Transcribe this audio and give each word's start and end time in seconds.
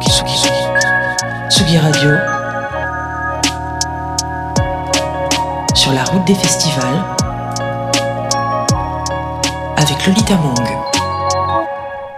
Tsugi, 0.00 1.76
Radio. 1.78 2.10
Sur 5.74 5.92
la 5.92 6.04
route 6.04 6.24
des 6.26 6.34
festivals. 6.34 7.04
Avec 9.76 10.06
Lolita 10.06 10.36
Mang. 10.36 10.54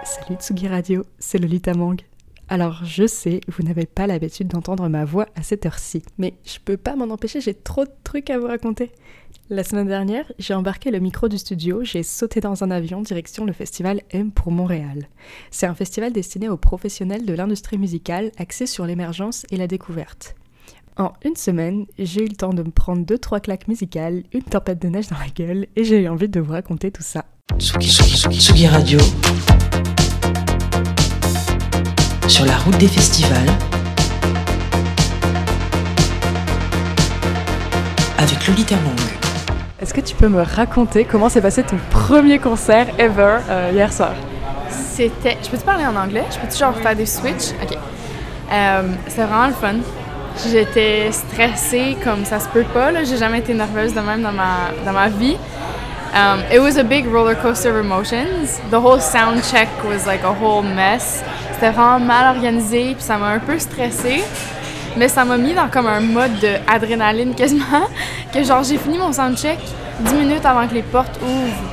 Salut 0.03 0.37
Tsugi 0.39 0.67
Radio, 0.67 1.03
c'est 1.19 1.37
Lolita 1.37 1.73
Mang. 1.73 1.97
Alors 2.47 2.81
je 2.83 3.07
sais, 3.07 3.41
vous 3.47 3.63
n'avez 3.63 3.87
pas 3.87 4.05
l'habitude 4.05 4.47
d'entendre 4.47 4.87
ma 4.87 5.03
voix 5.03 5.27
à 5.35 5.41
cette 5.41 5.65
heure-ci, 5.65 6.03
mais 6.17 6.35
je 6.45 6.59
peux 6.63 6.77
pas 6.77 6.95
m'en 6.95 7.11
empêcher, 7.11 7.41
j'ai 7.41 7.55
trop 7.55 7.85
de 7.85 7.91
trucs 8.03 8.29
à 8.29 8.37
vous 8.37 8.47
raconter. 8.47 8.91
La 9.49 9.63
semaine 9.63 9.87
dernière, 9.87 10.31
j'ai 10.37 10.53
embarqué 10.53 10.91
le 10.91 10.99
micro 10.99 11.27
du 11.27 11.37
studio, 11.37 11.83
j'ai 11.83 12.03
sauté 12.03 12.41
dans 12.41 12.63
un 12.63 12.71
avion 12.71 13.01
direction 13.01 13.45
le 13.45 13.53
festival 13.53 14.01
M 14.11 14.31
pour 14.31 14.51
Montréal. 14.51 15.07
C'est 15.49 15.65
un 15.65 15.73
festival 15.73 16.13
destiné 16.13 16.47
aux 16.47 16.57
professionnels 16.57 17.25
de 17.25 17.33
l'industrie 17.33 17.79
musicale 17.79 18.31
axé 18.37 18.67
sur 18.67 18.85
l'émergence 18.85 19.45
et 19.49 19.57
la 19.57 19.67
découverte. 19.67 20.35
En 20.97 21.13
une 21.25 21.35
semaine, 21.35 21.85
j'ai 21.97 22.23
eu 22.23 22.27
le 22.27 22.35
temps 22.35 22.53
de 22.53 22.63
me 22.63 22.71
prendre 22.71 23.05
deux 23.05 23.17
trois 23.17 23.39
claques 23.39 23.67
musicales, 23.67 24.23
une 24.33 24.43
tempête 24.43 24.81
de 24.81 24.87
neige 24.87 25.07
dans 25.07 25.17
la 25.17 25.27
gueule 25.27 25.67
et 25.75 25.83
j'ai 25.83 26.03
eu 26.03 26.07
envie 26.07 26.29
de 26.29 26.39
vous 26.39 26.53
raconter 26.53 26.91
tout 26.91 27.03
ça. 27.03 27.25
Tsugi, 27.57 27.89
Tsugi, 27.89 28.15
Tsugi, 28.17 28.39
Tsugi 28.39 28.67
Radio. 28.67 28.99
Sur 32.27 32.45
la 32.45 32.57
route 32.57 32.77
des 32.77 32.87
festivals. 32.87 33.47
Avec 38.17 38.47
Lolita 38.47 38.75
Mang. 38.77 38.95
Est-ce 39.81 39.93
que 39.93 40.01
tu 40.01 40.15
peux 40.15 40.27
me 40.27 40.41
raconter 40.41 41.05
comment 41.05 41.29
s'est 41.29 41.41
passé 41.41 41.63
ton 41.63 41.77
premier 41.91 42.39
concert 42.39 42.87
ever 42.97 43.37
euh, 43.49 43.71
hier 43.73 43.91
soir? 43.93 44.13
C'était. 44.69 45.37
Je 45.43 45.49
peux 45.49 45.57
te 45.57 45.63
parler 45.63 45.85
en 45.85 45.95
anglais? 45.95 46.23
Je 46.31 46.39
peux 46.39 46.47
toujours 46.51 46.75
faire 46.81 46.95
des 46.95 47.05
switches? 47.05 47.51
Ok. 47.61 47.77
Euh, 48.51 48.81
C'était 49.07 49.23
vraiment 49.23 49.47
le 49.47 49.53
fun. 49.53 49.75
J'étais 50.51 51.11
stressée 51.11 51.95
comme 52.03 52.25
ça 52.25 52.39
se 52.39 52.47
peut 52.49 52.65
pas. 52.73 52.91
là. 52.91 53.03
J'ai 53.03 53.17
jamais 53.17 53.39
été 53.39 53.53
nerveuse 53.53 53.93
de 53.93 54.01
même 54.01 54.21
dans 54.21 54.31
ma, 54.33 54.71
dans 54.85 54.91
ma 54.93 55.07
vie. 55.09 55.37
Um, 56.13 56.39
it 56.51 56.59
was 56.61 56.77
a 56.77 56.83
big 56.83 57.05
roller 57.07 57.35
coaster 57.35 57.69
of 57.71 57.85
emotions. 57.85 58.59
The 58.71 58.79
whole 58.79 59.01
sound 59.01 59.43
check 59.43 59.67
was 59.83 60.05
like 60.05 60.23
a 60.23 60.33
whole 60.33 60.63
mess. 60.63 61.21
C'était 61.55 61.69
vraiment 61.69 62.01
mal 62.01 62.35
organisé, 62.35 62.95
puis 62.95 63.01
ça 63.01 63.17
m'a 63.17 63.27
un 63.27 63.39
peu 63.39 63.57
stressée. 63.57 64.21
Mais 64.97 65.07
ça 65.07 65.23
m'a 65.23 65.37
mis 65.37 65.53
dans 65.53 65.69
comme 65.69 65.87
un 65.87 66.01
mode 66.01 66.33
d'adrénaline 66.41 67.33
quasiment, 67.33 67.87
que 68.33 68.43
genre 68.43 68.61
j'ai 68.61 68.77
fini 68.77 68.97
mon 68.97 69.13
soundcheck 69.13 69.57
10 70.01 70.13
minutes 70.15 70.45
avant 70.45 70.67
que 70.67 70.73
les 70.73 70.81
portes 70.81 71.17
ouvrent. 71.23 71.71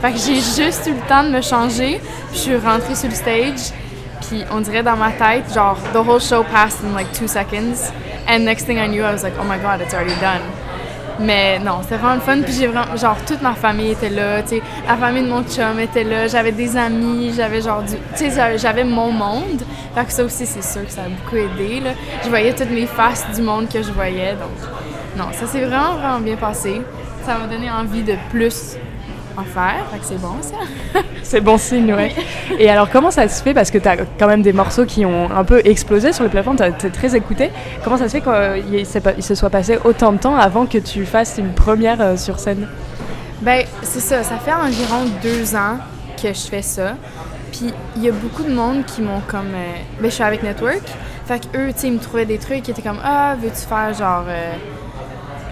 Fait 0.00 0.10
que 0.10 0.18
j'ai 0.18 0.34
juste 0.34 0.88
eu 0.88 0.94
le 0.94 1.08
temps 1.08 1.22
de 1.22 1.28
me 1.28 1.40
changer, 1.40 2.00
puis 2.30 2.34
je 2.34 2.38
suis 2.38 2.56
rentrée 2.56 2.96
sur 2.96 3.08
le 3.08 3.14
stage, 3.14 3.72
puis 4.28 4.42
on 4.50 4.60
dirait 4.60 4.82
dans 4.82 4.96
ma 4.96 5.12
tête, 5.12 5.54
genre, 5.54 5.78
the 5.92 5.98
whole 5.98 6.20
show 6.20 6.42
passed 6.42 6.80
in 6.84 6.92
like 6.92 7.12
two 7.12 7.28
seconds, 7.28 7.92
and 8.28 8.40
next 8.40 8.64
thing 8.66 8.78
I 8.78 8.88
knew, 8.88 9.04
I 9.04 9.12
was 9.12 9.22
like, 9.22 9.34
oh 9.40 9.44
my 9.44 9.58
god, 9.58 9.80
it's 9.80 9.94
already 9.94 10.18
done. 10.20 10.42
Mais 11.22 11.58
non, 11.58 11.78
c'était 11.82 11.96
vraiment 11.96 12.14
le 12.14 12.20
fun. 12.20 12.40
Puis 12.42 12.52
j'ai 12.52 12.66
vraiment, 12.66 12.96
genre, 12.96 13.16
toute 13.26 13.42
ma 13.42 13.54
famille 13.54 13.92
était 13.92 14.08
là, 14.08 14.42
tu 14.42 14.56
sais, 14.56 14.62
la 14.86 14.96
famille 14.96 15.22
de 15.22 15.28
mon 15.28 15.42
chum 15.44 15.78
était 15.78 16.04
là, 16.04 16.26
j'avais 16.26 16.52
des 16.52 16.76
amis, 16.76 17.32
j'avais 17.36 17.62
genre 17.62 17.82
du. 17.82 17.94
Tu 18.16 18.30
sais, 18.30 18.58
j'avais 18.58 18.84
mon 18.84 19.12
monde. 19.12 19.62
Fait 19.94 20.04
que 20.04 20.12
ça 20.12 20.24
aussi, 20.24 20.46
c'est 20.46 20.64
sûr 20.64 20.84
que 20.84 20.92
ça 20.92 21.02
a 21.02 21.08
beaucoup 21.08 21.36
aidé, 21.36 21.80
là. 21.80 21.90
Je 22.24 22.28
voyais 22.28 22.52
toutes 22.54 22.70
mes 22.70 22.86
faces 22.86 23.24
du 23.34 23.42
monde 23.42 23.68
que 23.68 23.82
je 23.82 23.92
voyais, 23.92 24.32
donc. 24.32 24.68
Non, 25.16 25.26
ça 25.32 25.46
s'est 25.46 25.64
vraiment, 25.64 25.94
vraiment 25.94 26.20
bien 26.20 26.36
passé. 26.36 26.80
Ça 27.24 27.38
m'a 27.38 27.46
donné 27.46 27.70
envie 27.70 28.02
de 28.02 28.16
plus 28.30 28.76
en 29.36 29.44
faire, 29.44 29.84
c'est 30.02 30.20
bon, 30.20 30.34
ça. 30.40 31.00
C'est 31.22 31.40
bon 31.40 31.56
signe, 31.56 31.94
ouais. 31.94 32.12
Et 32.58 32.68
alors, 32.68 32.90
comment 32.90 33.10
ça 33.10 33.26
se 33.28 33.42
fait? 33.42 33.54
Parce 33.54 33.70
que 33.70 33.78
tu 33.78 33.88
as 33.88 33.96
quand 34.18 34.26
même 34.26 34.42
des 34.42 34.52
morceaux 34.52 34.84
qui 34.84 35.06
ont 35.06 35.30
un 35.30 35.44
peu 35.44 35.62
explosé 35.64 36.12
sur 36.12 36.24
le 36.24 36.30
plateforme, 36.30 36.56
tu 36.56 36.86
es 36.86 36.90
très 36.90 37.16
écouté. 37.16 37.50
Comment 37.82 37.96
ça 37.96 38.08
se 38.08 38.18
fait 38.18 38.22
qu'il 38.22 39.24
se 39.24 39.34
soit 39.34 39.48
passé 39.48 39.78
autant 39.84 40.12
de 40.12 40.18
temps 40.18 40.36
avant 40.36 40.66
que 40.66 40.76
tu 40.78 41.06
fasses 41.06 41.36
une 41.38 41.54
première 41.54 42.00
euh, 42.02 42.16
sur 42.18 42.38
scène? 42.38 42.66
Ben, 43.40 43.64
c'est 43.82 44.00
ça. 44.00 44.22
Ça 44.22 44.36
fait 44.36 44.52
environ 44.52 45.04
deux 45.22 45.54
ans 45.56 45.78
que 46.20 46.28
je 46.28 46.40
fais 46.50 46.62
ça. 46.62 46.94
Puis, 47.52 47.72
il 47.96 48.02
y 48.04 48.08
a 48.08 48.12
beaucoup 48.12 48.42
de 48.42 48.52
monde 48.52 48.84
qui 48.84 49.00
m'ont 49.00 49.22
comme. 49.26 49.54
euh, 49.54 49.72
ben, 50.00 50.10
je 50.10 50.14
suis 50.14 50.24
avec 50.24 50.42
Network. 50.42 50.82
Fait 51.26 51.38
que 51.40 51.56
eux, 51.56 51.72
tu 51.72 51.78
sais, 51.80 51.86
ils 51.86 51.94
me 51.94 51.98
trouvaient 51.98 52.26
des 52.26 52.38
trucs 52.38 52.62
qui 52.64 52.72
étaient 52.72 52.82
comme 52.82 53.00
Ah, 53.02 53.36
veux-tu 53.40 53.66
faire 53.66 53.94
genre. 53.94 54.24
euh, 54.28 54.52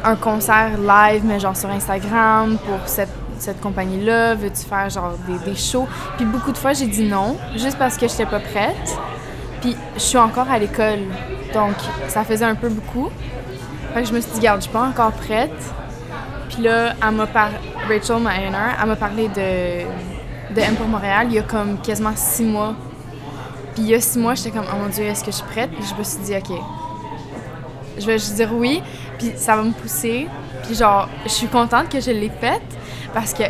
un 0.03 0.17
concert 0.17 0.71
live, 0.79 1.23
mais 1.27 1.39
genre 1.39 1.55
sur 1.57 1.69
Instagram 1.69 2.57
pour 2.67 2.79
cette, 2.89 3.11
cette 3.41 3.61
compagnie-là? 3.61 4.35
Veux-tu 4.35 4.65
faire 4.65 4.89
genre 4.91 5.15
des, 5.45 5.55
shows? 5.55 5.89
Puis, 6.17 6.25
beaucoup 6.25 6.53
de 6.53 6.59
fois, 6.59 6.73
j'ai 6.73 6.87
dit 6.87 7.05
non, 7.05 7.37
juste 7.57 7.79
parce 7.79 7.97
que 7.97 8.09
j'étais 8.09 8.27
pas 8.27 8.41
prête. 8.41 8.99
Puis, 9.61 9.77
je 9.95 10.01
suis 10.01 10.19
encore 10.19 10.51
à 10.51 10.59
l'école. 10.59 11.01
Donc, 11.53 11.75
ça 12.09 12.25
faisait 12.25 12.45
un 12.45 12.55
peu 12.55 12.69
beaucoup. 12.69 13.11
Fait 13.93 14.03
que 14.03 14.09
je 14.09 14.13
me 14.13 14.21
suis 14.21 14.33
dit, 14.33 14.41
garde, 14.41 14.61
je 14.61 14.65
suis 14.65 14.73
pas 14.73 14.85
encore 14.85 15.13
prête. 15.13 15.51
Puis 16.49 16.63
là, 16.63 16.95
elle 17.03 17.15
m'a 17.15 17.27
par... 17.27 17.51
Rachel, 17.89 18.19
ma 18.19 18.31
A&R, 18.31 18.77
elle 18.81 18.89
m'a 18.89 18.97
parlé 18.97 19.29
de, 19.29 20.55
de 20.55 20.61
M 20.61 20.77
pour 20.77 20.87
Montréal 20.87 21.27
il 21.29 21.35
y 21.35 21.39
a 21.39 21.43
comme 21.43 21.81
quasiment 21.81 22.13
six 22.15 22.45
mois. 22.45 22.75
Puis 23.75 23.85
il 23.85 23.89
y 23.89 23.95
a 23.95 24.01
six 24.01 24.19
mois, 24.19 24.35
j'étais 24.35 24.51
comme, 24.51 24.67
oh 24.73 24.77
mon 24.77 24.89
Dieu, 24.89 25.05
est-ce 25.05 25.25
que 25.25 25.31
je 25.31 25.37
suis 25.37 25.47
prête? 25.47 25.71
Puis 25.71 25.85
je 25.89 25.95
me 25.95 26.05
suis 26.05 26.19
dit, 26.19 26.37
OK, 26.37 26.57
je 27.99 28.07
vais 28.07 28.19
juste 28.19 28.35
dire 28.35 28.51
oui, 28.53 28.83
puis 29.19 29.33
ça 29.37 29.57
va 29.57 29.63
me 29.63 29.73
pousser. 29.73 30.29
Puis 30.65 30.75
genre, 30.75 31.09
je 31.25 31.31
suis 31.31 31.47
contente 31.47 31.89
que 31.89 32.01
je 32.01 32.11
l'ai 32.11 32.31
faite 32.31 32.63
parce 33.15 33.33
que 33.35 33.45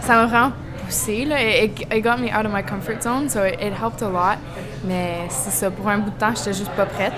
ça 0.00 0.14
m'a 0.14 0.26
vraiment 0.26 0.52
poussée, 0.84 1.24
là. 1.24 1.36
It, 1.40 1.80
it- 1.80 2.02
got 2.02 2.18
me 2.18 2.28
out 2.30 2.44
of 2.46 2.52
my 2.52 2.62
comfort 2.62 3.02
zone, 3.02 3.28
so 3.28 3.44
it, 3.44 3.54
it 3.60 3.72
helped 3.72 4.02
a 4.02 4.08
lot. 4.08 4.38
Mais 4.84 5.26
c'est 5.28 5.50
ça, 5.52 5.70
pour 5.70 5.88
un 5.88 5.98
bout 5.98 6.10
de 6.10 6.18
temps, 6.18 6.34
j'étais 6.34 6.52
juste 6.54 6.70
pas 6.72 6.86
prête. 6.86 7.12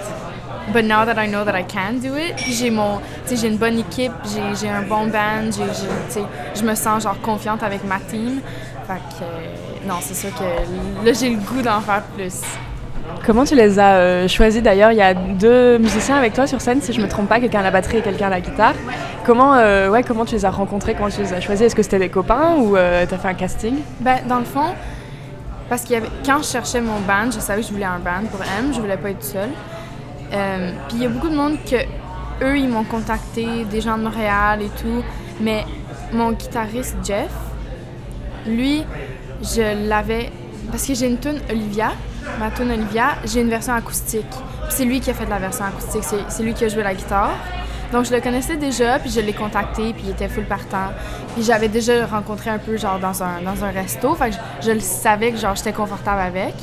But 0.72 0.84
now 0.84 1.04
that 1.04 1.18
I 1.22 1.26
know 1.28 1.44
that 1.44 1.54
I 1.58 1.62
can 1.64 1.94
do 2.02 2.16
it, 2.16 2.34
j'ai 2.38 2.70
mon, 2.70 3.00
j'ai 3.30 3.48
une 3.48 3.58
bonne 3.58 3.78
équipe, 3.78 4.12
j'ai, 4.58 4.68
un 4.68 4.82
bon 4.82 5.06
band, 5.06 5.50
je 6.54 6.62
me 6.64 6.74
sens 6.74 7.02
genre 7.02 7.20
confiante 7.20 7.62
avec 7.62 7.84
ma 7.84 7.98
team. 8.00 8.40
Fait 8.86 9.22
euh, 9.22 9.86
non, 9.86 9.96
c'est 10.00 10.14
sûr 10.14 10.30
que 10.34 11.04
là, 11.04 11.12
j'ai 11.12 11.30
le 11.30 11.36
goût 11.36 11.60
d'en 11.62 11.80
faire 11.80 12.02
plus. 12.16 12.40
Comment 13.26 13.44
tu 13.44 13.54
les 13.54 13.78
as 13.78 13.94
euh, 13.94 14.28
choisis 14.28 14.62
d'ailleurs? 14.62 14.92
Il 14.92 14.98
y 14.98 15.02
a 15.02 15.14
deux 15.14 15.78
musiciens 15.78 16.16
avec 16.16 16.34
toi 16.34 16.46
sur 16.46 16.60
scène, 16.60 16.82
si 16.82 16.92
je 16.92 17.00
me 17.00 17.08
trompe 17.08 17.28
pas, 17.28 17.40
quelqu'un 17.40 17.60
à 17.60 17.62
la 17.62 17.70
batterie 17.70 17.98
et 17.98 18.02
quelqu'un 18.02 18.26
à 18.26 18.30
la 18.30 18.40
guitare. 18.40 18.74
Comment, 19.24 19.54
euh, 19.54 19.88
ouais, 19.88 20.02
comment 20.02 20.26
tu 20.26 20.34
les 20.34 20.44
as 20.44 20.50
rencontrés? 20.50 20.94
Comment 20.94 21.08
tu 21.08 21.22
les 21.22 21.32
as 21.32 21.40
choisis? 21.40 21.66
Est-ce 21.66 21.74
que 21.74 21.82
c'était 21.82 21.98
des 21.98 22.10
copains 22.10 22.56
ou 22.58 22.76
euh, 22.76 23.06
t'as 23.08 23.16
fait 23.16 23.28
un 23.28 23.34
casting? 23.34 23.76
Ben, 24.00 24.18
dans 24.28 24.38
le 24.38 24.44
fond, 24.44 24.74
parce 25.70 25.82
qu'il 25.82 25.94
y 25.94 25.96
avait, 25.96 26.10
quand 26.26 26.38
je 26.38 26.48
cherchais 26.48 26.82
mon 26.82 27.00
band, 27.00 27.30
je 27.32 27.40
savais 27.40 27.62
que 27.62 27.68
je 27.68 27.72
voulais 27.72 27.86
un 27.86 27.98
band 27.98 28.26
pour 28.30 28.40
M, 28.42 28.72
je 28.74 28.80
voulais 28.80 28.98
pas 28.98 29.10
être 29.10 29.24
seule. 29.24 29.48
Euh, 30.34 30.70
Puis 30.88 30.98
il 30.98 31.02
y 31.04 31.06
a 31.06 31.08
beaucoup 31.08 31.30
de 31.30 31.36
monde 31.36 31.56
que 31.64 31.76
eux, 32.44 32.58
ils 32.58 32.68
m'ont 32.68 32.84
contacté, 32.84 33.64
des 33.70 33.80
gens 33.80 33.96
de 33.96 34.02
Montréal 34.02 34.60
et 34.60 34.70
tout, 34.80 35.02
mais 35.40 35.64
mon 36.12 36.32
guitariste 36.32 36.96
Jeff, 37.02 37.30
lui, 38.46 38.84
je 39.42 39.88
l'avais 39.88 40.30
parce 40.70 40.86
que 40.86 40.94
j'ai 40.94 41.06
une 41.06 41.18
tune 41.18 41.40
Olivia, 41.50 41.92
ma 42.38 42.50
tune 42.50 42.70
Olivia, 42.70 43.16
j'ai 43.24 43.40
une 43.40 43.50
version 43.50 43.74
acoustique. 43.74 44.26
C'est 44.70 44.84
lui 44.84 45.00
qui 45.00 45.10
a 45.10 45.14
fait 45.14 45.26
de 45.26 45.30
la 45.30 45.38
version 45.38 45.64
acoustique, 45.64 46.02
c'est 46.28 46.42
lui 46.42 46.54
qui 46.54 46.64
a 46.64 46.68
joué 46.68 46.82
la 46.82 46.94
guitare. 46.94 47.32
Donc 47.92 48.06
je 48.06 48.12
le 48.12 48.20
connaissais 48.20 48.56
déjà, 48.56 48.98
puis 48.98 49.10
je 49.10 49.20
l'ai 49.20 49.32
contacté, 49.32 49.92
puis 49.92 50.04
il 50.06 50.10
était 50.10 50.28
full 50.28 50.44
partant. 50.44 50.90
Puis 51.34 51.44
j'avais 51.44 51.68
déjà 51.68 52.06
rencontré 52.06 52.50
un 52.50 52.58
peu 52.58 52.76
genre 52.76 52.98
dans 52.98 53.22
un, 53.22 53.42
dans 53.42 53.64
un 53.64 53.70
resto, 53.70 54.14
fait 54.14 54.30
que 54.30 54.36
je, 54.60 54.66
je 54.68 54.72
le 54.72 54.80
savais 54.80 55.30
que 55.30 55.38
genre 55.38 55.54
j'étais 55.54 55.72
confortable 55.72 56.20
avec. 56.20 56.54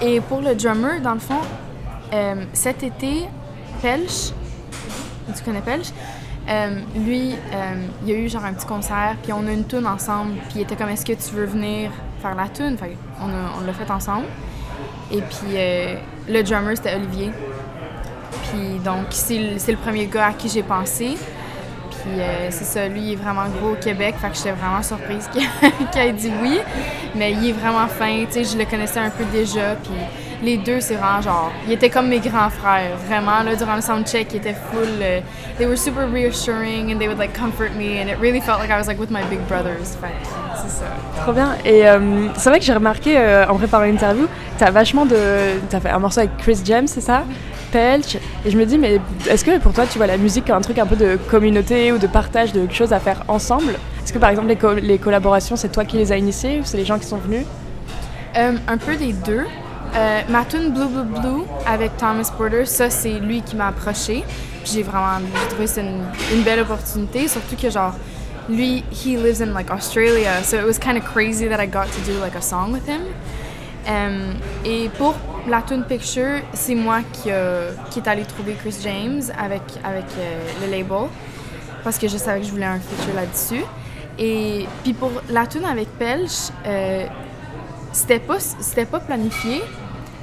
Et 0.00 0.20
pour 0.20 0.40
le 0.40 0.54
drummer, 0.54 1.00
dans 1.00 1.14
le 1.14 1.18
fond, 1.18 1.40
euh, 2.12 2.44
cet 2.52 2.82
été, 2.82 3.28
Pelch, 3.82 4.32
tu 5.36 5.42
connais 5.44 5.60
Pelch? 5.60 5.88
Euh, 6.48 6.80
lui, 6.96 7.32
euh, 7.32 7.86
il 8.02 8.08
y 8.08 8.12
a 8.14 8.18
eu 8.18 8.28
genre 8.28 8.44
un 8.44 8.54
petit 8.54 8.66
concert, 8.66 9.16
puis 9.22 9.32
on 9.34 9.46
a 9.46 9.52
une 9.52 9.66
tune 9.66 9.86
ensemble, 9.86 10.32
puis 10.48 10.60
il 10.60 10.60
était 10.62 10.76
comme 10.76 10.88
est-ce 10.88 11.04
que 11.04 11.12
tu 11.12 11.34
veux 11.34 11.44
venir 11.44 11.90
faire 12.22 12.34
la 12.34 12.48
tune? 12.48 12.76
On 13.20 13.66
l'a 13.66 13.72
fait 13.72 13.90
ensemble. 13.90 14.26
Et 15.10 15.22
puis 15.22 15.54
euh, 15.54 15.94
le 16.28 16.42
drummer 16.42 16.76
c'était 16.76 16.94
Olivier. 16.94 17.30
Puis 18.50 18.78
donc 18.84 19.06
c'est 19.10 19.38
le, 19.38 19.76
premier 19.76 20.06
gars 20.06 20.26
à 20.26 20.32
qui 20.32 20.48
j'ai 20.48 20.62
pensé. 20.62 21.16
Puis 21.90 22.20
euh, 22.20 22.48
c'est 22.50 22.64
ça, 22.64 22.88
lui 22.88 23.00
il 23.00 23.12
est 23.12 23.16
vraiment 23.16 23.46
gros 23.48 23.72
au 23.72 23.74
Québec, 23.74 24.14
fait 24.20 24.28
que 24.28 24.36
j'étais 24.36 24.52
vraiment 24.52 24.82
surprise 24.82 25.28
qu'il 25.32 26.00
ait 26.00 26.12
dit 26.12 26.32
oui. 26.42 26.60
Mais 27.14 27.32
il 27.32 27.48
est 27.48 27.52
vraiment 27.52 27.88
fin, 27.88 28.24
tu 28.26 28.32
sais, 28.32 28.44
je 28.44 28.56
le 28.56 28.64
connaissais 28.64 29.00
un 29.00 29.10
peu 29.10 29.24
déjà, 29.32 29.74
puis 29.82 29.92
les 30.42 30.56
deux 30.58 30.80
c'est 30.80 30.94
vraiment 30.94 31.20
genre, 31.20 31.50
ils 31.66 31.72
étaient 31.72 31.90
comme 31.90 32.08
mes 32.08 32.20
grands 32.20 32.50
frères, 32.50 32.96
vraiment 33.08 33.42
là 33.42 33.56
durant 33.56 33.74
le 33.74 33.82
soundcheck, 33.82 34.28
ils 34.32 34.36
étaient 34.36 34.54
full, 34.70 34.88
euh, 35.00 35.20
they 35.56 35.66
were 35.66 35.76
super 35.76 36.06
reassuring 36.06 36.92
and 36.92 36.98
they 36.98 37.08
would 37.08 37.18
like 37.18 37.36
comfort 37.36 37.74
me 37.74 38.00
and 38.00 38.08
it 38.08 38.18
really 38.20 38.40
felt 38.40 38.60
like 38.60 38.70
I 38.70 38.78
was 38.78 38.86
like 38.86 39.00
with 39.00 39.10
my 39.10 39.24
big 39.24 39.40
brothers. 39.48 39.96
Trop 41.22 41.32
bien. 41.32 41.56
Et 41.64 41.88
euh, 41.88 42.28
c'est 42.36 42.48
vrai 42.50 42.58
que 42.58 42.64
j'ai 42.64 42.72
remarqué 42.74 43.16
euh, 43.18 43.46
en 43.48 43.56
préparant 43.56 43.84
l'interview, 43.84 44.26
t'as 44.58 44.70
vachement 44.70 45.04
de. 45.06 45.16
T'as 45.68 45.80
fait 45.80 45.90
un 45.90 45.98
morceau 45.98 46.20
avec 46.20 46.36
Chris 46.38 46.58
James, 46.64 46.86
c'est 46.86 47.00
ça? 47.00 47.24
Pelch. 47.72 48.16
Et 48.44 48.50
je 48.50 48.56
me 48.56 48.64
dis, 48.64 48.78
mais 48.78 49.00
est-ce 49.28 49.44
que 49.44 49.58
pour 49.58 49.72
toi, 49.72 49.84
tu 49.90 49.98
vois 49.98 50.06
la 50.06 50.16
musique 50.16 50.46
comme 50.46 50.56
un 50.56 50.60
truc 50.60 50.78
un 50.78 50.86
peu 50.86 50.96
de 50.96 51.18
communauté 51.30 51.92
ou 51.92 51.98
de 51.98 52.06
partage 52.06 52.52
de 52.52 52.66
choses 52.72 52.92
à 52.92 53.00
faire 53.00 53.22
ensemble? 53.28 53.72
Est-ce 54.02 54.12
que 54.12 54.18
par 54.18 54.30
exemple, 54.30 54.48
les, 54.48 54.56
co- 54.56 54.74
les 54.74 54.98
collaborations, 54.98 55.56
c'est 55.56 55.68
toi 55.68 55.84
qui 55.84 55.98
les 55.98 56.12
as 56.12 56.16
initiées 56.16 56.60
ou 56.60 56.62
c'est 56.64 56.78
les 56.78 56.86
gens 56.86 56.98
qui 56.98 57.06
sont 57.06 57.18
venus? 57.18 57.44
Euh, 58.36 58.52
un 58.66 58.78
peu 58.78 58.96
des 58.96 59.12
deux. 59.12 59.44
Euh, 59.96 60.20
ma 60.28 60.44
tune 60.44 60.70
Blue 60.70 60.86
Blue 60.86 61.20
Blue 61.20 61.42
avec 61.66 61.96
Thomas 61.96 62.30
Porter, 62.36 62.66
ça 62.66 62.90
c'est 62.90 63.18
lui 63.18 63.42
qui 63.42 63.56
m'a 63.56 63.68
approché. 63.68 64.22
J'ai 64.64 64.82
vraiment 64.82 65.18
trouvé 65.48 65.66
c'est 65.66 65.80
une, 65.80 66.02
une, 66.34 66.42
belle 66.42 66.60
opportunité, 66.60 67.26
surtout 67.26 67.56
que 67.56 67.70
genre 67.70 67.94
lui, 68.48 68.84
he 68.90 69.16
lives 69.16 69.40
in 69.40 69.52
like 69.52 69.70
Australia, 69.70 70.42
so 70.42 70.58
it 70.58 70.64
was 70.64 70.78
kind 70.78 70.96
of 70.96 71.04
crazy 71.04 71.48
that 71.48 71.60
I 71.60 71.66
got 71.66 71.88
to 71.88 72.00
do 72.04 72.18
like 72.18 72.34
a 72.34 72.42
song 72.42 72.72
with 72.72 72.86
him. 72.86 73.02
Um, 73.86 74.36
et 74.64 74.90
pour 74.98 75.14
la 75.46 75.62
tune 75.62 75.84
Picture, 75.84 76.42
c'est 76.52 76.74
moi 76.74 77.00
qui, 77.12 77.30
euh, 77.30 77.72
est 77.96 78.06
allé 78.06 78.24
trouver 78.24 78.54
Chris 78.54 78.76
James 78.82 79.22
avec, 79.38 79.62
avec 79.82 80.04
euh, 80.18 80.40
le 80.62 80.70
label 80.70 81.08
parce 81.82 81.98
que 81.98 82.06
je 82.06 82.18
savais 82.18 82.40
que 82.40 82.46
je 82.46 82.50
voulais 82.50 82.66
un 82.66 82.80
feature 82.80 83.14
là-dessus. 83.14 83.64
Et 84.18 84.66
puis 84.82 84.92
pour 84.92 85.10
la 85.30 85.46
tune 85.46 85.64
avec 85.64 85.88
Pelch, 85.98 86.50
euh, 86.66 87.06
c'était 87.92 88.18
pas 88.18 88.40
c'était 88.40 88.84
pas 88.84 89.00
planifié 89.00 89.62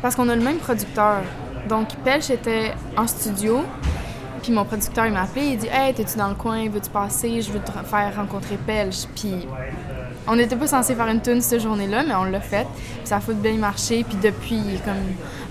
parce 0.01 0.15
qu'on 0.15 0.29
a 0.29 0.35
le 0.35 0.43
même 0.43 0.57
producteur. 0.57 1.21
Donc 1.67 1.87
Pelch 2.03 2.29
était 2.29 2.73
en 2.95 3.07
studio, 3.07 3.63
puis 4.45 4.53
mon 4.53 4.63
producteur 4.63 5.07
il 5.07 5.13
m'a 5.13 5.23
appelé, 5.23 5.45
il 5.53 5.57
dit 5.57 5.67
"Hey, 5.71 5.91
t'es-tu 5.93 6.17
dans 6.19 6.27
le 6.27 6.35
coin, 6.35 6.69
veux-tu 6.69 6.89
passer, 6.91 7.41
je 7.41 7.51
veux 7.51 7.59
te 7.59 7.71
faire 7.71 8.13
rencontrer 8.15 8.57
Pelch." 8.57 9.05
Puis 9.15 9.47
on 10.27 10.35
n'était 10.35 10.55
pas 10.55 10.67
censé 10.67 10.93
faire 10.93 11.07
une 11.07 11.19
tune 11.21 11.41
cette 11.41 11.61
journée-là, 11.61 12.03
mais 12.07 12.13
on 12.13 12.25
l'a 12.25 12.39
fait. 12.41 12.67
ça 13.03 13.15
a 13.17 13.19
foutu 13.19 13.39
bien 13.39 13.53
marché. 13.55 14.05
Puis 14.07 14.17
depuis, 14.21 14.55
il 14.55 14.75
est 14.75 14.85
comme 14.85 14.93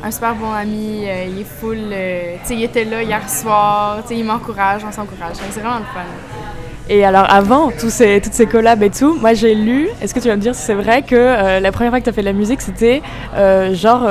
un 0.05 0.11
super 0.13 0.35
bon 0.37 0.53
ami. 0.53 1.05
Euh, 1.09 1.27
il 1.29 1.41
est 1.41 1.45
full. 1.45 1.79
Euh, 1.93 2.37
tu 2.43 2.49
sais, 2.49 2.55
il 2.55 2.63
était 2.63 2.85
là 2.85 3.03
hier 3.03 3.29
soir. 3.29 3.99
Tu 4.03 4.09
sais, 4.09 4.17
il 4.21 4.25
m'encourage, 4.25 4.83
on 4.89 4.93
s'encourage. 4.93 5.37
C'est 5.51 5.61
vraiment 5.61 5.79
le 5.79 5.85
fun. 5.85 6.05
Et 6.89 7.05
alors 7.05 7.27
avant 7.31 7.71
tous 7.71 7.91
ces, 7.91 8.21
toutes 8.21 8.35
ces 8.35 8.47
collabs 8.47 8.83
et 8.83 8.91
tout, 8.91 9.15
moi 9.15 9.33
j'ai 9.35 9.55
lu, 9.55 9.89
est-ce 10.03 10.13
que 10.15 10.21
tu 10.21 10.29
vas 10.29 10.37
me 10.37 10.41
dire 10.43 10.55
si 10.55 10.63
c'est 10.63 10.75
vrai 10.75 11.03
que 11.03 11.15
euh, 11.17 11.59
la 11.59 11.73
première 11.73 11.91
fois 11.91 11.99
que 11.99 12.05
tu 12.05 12.11
as 12.11 12.13
fait 12.13 12.21
de 12.21 12.27
la 12.27 12.35
musique 12.35 12.61
c'était 12.61 13.01
genre 13.73 14.07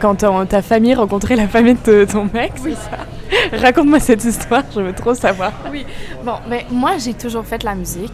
quand 0.00 0.24
ta 0.48 0.62
famille 0.62 0.94
rencontrait 0.94 1.34
la 1.34 1.48
famille 1.48 1.76
de 1.84 2.04
ton 2.04 2.28
mec 2.32 2.52
Oui. 2.64 2.76
ça? 2.76 2.98
Raconte-moi 3.52 4.00
cette 4.00 4.24
histoire, 4.24 4.64
je 4.74 4.80
veux 4.80 4.92
trop 4.92 5.14
savoir. 5.14 5.52
Oui, 5.70 5.86
bon, 6.24 6.34
ben, 6.48 6.62
moi 6.70 6.98
j'ai 6.98 7.14
toujours 7.14 7.44
fait 7.44 7.62
la 7.62 7.74
musique. 7.74 8.12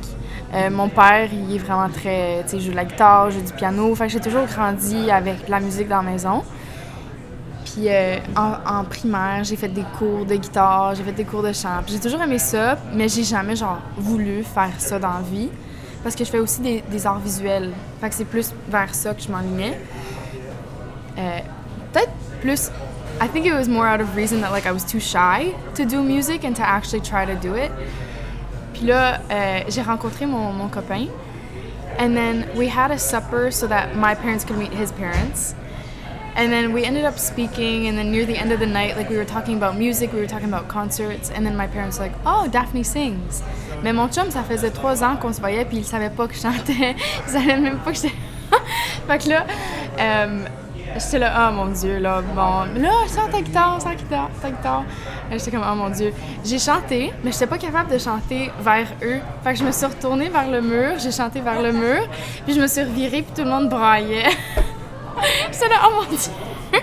Euh, 0.54 0.70
mon 0.70 0.88
père, 0.88 1.28
il 1.32 1.56
est 1.56 1.58
vraiment 1.58 1.88
très. 1.88 2.42
Tu 2.44 2.50
sais, 2.50 2.60
joue 2.60 2.70
de 2.70 2.76
la 2.76 2.84
guitare, 2.84 3.30
joue 3.30 3.42
du 3.42 3.52
piano. 3.52 3.94
Fait 3.94 4.08
j'ai 4.08 4.20
toujours 4.20 4.46
grandi 4.46 5.10
avec 5.10 5.48
la 5.48 5.60
musique 5.60 5.88
dans 5.88 6.02
la 6.02 6.10
maison. 6.10 6.42
Puis 7.64 7.88
euh, 7.88 8.16
en, 8.34 8.84
primaire, 8.84 9.44
j'ai 9.44 9.56
fait 9.56 9.68
des 9.68 9.84
cours 9.98 10.24
de 10.24 10.36
guitare, 10.36 10.94
j'ai 10.94 11.02
fait 11.02 11.12
des 11.12 11.24
cours 11.24 11.42
de 11.42 11.52
chant. 11.52 11.82
J'ai 11.86 11.98
toujours 11.98 12.22
aimé 12.22 12.38
ça, 12.38 12.78
mais 12.94 13.08
j'ai 13.08 13.24
jamais 13.24 13.56
genre 13.56 13.78
voulu 13.96 14.42
faire 14.42 14.72
ça 14.78 14.98
dans 14.98 15.12
la 15.12 15.20
vie. 15.20 15.50
Parce 16.02 16.14
que 16.14 16.24
je 16.24 16.30
fais 16.30 16.38
aussi 16.38 16.62
des, 16.62 16.82
des 16.90 17.06
arts 17.06 17.18
visuels. 17.18 17.72
Fait 18.00 18.08
que 18.08 18.14
c'est 18.14 18.24
plus 18.24 18.52
vers 18.68 18.94
ça 18.94 19.12
que 19.12 19.20
je 19.20 19.30
m'enlignais. 19.30 19.78
Euh, 21.18 21.38
Peut-être 21.92 22.12
plus. 22.40 22.70
I 23.20 23.26
think 23.26 23.46
it 23.46 23.52
was 23.52 23.68
more 23.68 23.88
out 23.88 24.00
of 24.00 24.14
reason 24.14 24.40
that 24.42 24.52
like 24.52 24.66
I 24.66 24.72
was 24.72 24.84
too 24.84 25.00
shy 25.00 25.54
to 25.74 25.84
do 25.84 26.02
music 26.02 26.44
and 26.44 26.54
to 26.56 26.62
actually 26.62 27.00
try 27.00 27.24
to 27.24 27.34
do 27.34 27.54
it. 27.54 27.72
Puis 28.74 28.86
là, 28.86 29.20
euh, 29.28 29.64
j'ai 29.68 29.82
rencontré 29.82 30.26
mon, 30.26 30.52
mon 30.52 30.68
copain. 30.68 31.08
And 31.98 32.16
then 32.16 32.48
we 32.56 32.68
had 32.68 32.92
a 32.92 32.98
supper 32.98 33.50
so 33.50 33.66
that 33.66 33.96
my 33.96 34.14
parents 34.14 34.44
could 34.44 34.56
meet 34.56 34.72
his 34.72 34.92
parents. 34.92 35.56
And 36.36 36.52
then 36.52 36.72
we 36.72 36.84
ended 36.84 37.04
up 37.04 37.18
speaking, 37.18 37.88
and 37.88 37.98
then 37.98 38.12
near 38.12 38.24
the 38.24 38.36
end 38.36 38.52
of 38.52 38.60
the 38.60 38.66
night, 38.66 38.96
like 38.96 39.10
we 39.10 39.16
were 39.16 39.24
talking 39.24 39.56
about 39.56 39.76
music, 39.76 40.12
we 40.12 40.20
were 40.20 40.28
talking 40.28 40.46
about 40.46 40.68
concerts, 40.68 41.30
and 41.30 41.44
then 41.44 41.56
my 41.56 41.66
parents 41.66 41.98
were 41.98 42.06
like, 42.06 42.16
"Oh, 42.24 42.46
Daphne 42.46 42.84
sings." 42.84 43.42
Mais 43.82 43.92
mon 43.92 44.08
chum, 44.08 44.30
ça 44.30 44.44
faisait 44.44 44.70
trois 44.70 45.02
ans 45.02 45.16
qu'on 45.16 45.32
se 45.32 45.40
voyait, 45.40 45.64
puis 45.64 45.78
il 45.78 45.84
savait 45.84 46.10
pas 46.10 46.28
que 46.28 46.34
je 46.34 46.40
chantais. 46.42 46.94
il 47.26 47.32
savait 47.32 47.58
même 47.58 47.78
pas 47.78 47.90
que 47.90 47.96
j'étais. 47.96 48.14
fait 49.08 49.18
que 49.18 49.28
là, 49.30 49.46
euh, 49.98 50.46
J'étais 50.98 51.18
là, 51.20 51.48
oh 51.48 51.52
mon 51.54 51.66
Dieu, 51.66 51.98
là, 51.98 52.20
bon, 52.20 52.80
là, 52.80 52.90
chante 53.14 53.30
ta 53.30 53.40
guitare, 53.40 53.78
chante 53.80 53.84
ta 53.84 53.94
guitare, 53.94 54.30
ta 54.42 54.50
guitare. 54.50 54.84
J'étais 55.30 55.50
comme, 55.52 55.64
oh 55.70 55.74
mon 55.74 55.90
Dieu. 55.90 56.12
J'ai 56.44 56.58
chanté, 56.58 57.12
mais 57.22 57.30
j'étais 57.30 57.46
pas 57.46 57.58
capable 57.58 57.90
de 57.92 57.98
chanter 57.98 58.50
vers 58.60 58.88
eux. 59.02 59.20
Fait 59.44 59.52
que 59.52 59.58
je 59.58 59.64
me 59.64 59.70
suis 59.70 59.86
retournée 59.86 60.28
vers 60.28 60.50
le 60.50 60.60
mur, 60.60 60.98
j'ai 60.98 61.12
chanté 61.12 61.40
vers 61.40 61.62
le 61.62 61.72
mur, 61.72 62.08
puis 62.44 62.54
je 62.54 62.60
me 62.60 62.66
suis 62.66 62.82
revirée, 62.82 63.22
puis 63.22 63.32
tout 63.34 63.44
le 63.44 63.50
monde 63.50 63.68
braillait. 63.68 64.30
J'étais 65.52 65.68
là, 65.68 65.76
oh 65.86 65.94
mon 65.96 66.08
Dieu. 66.08 66.32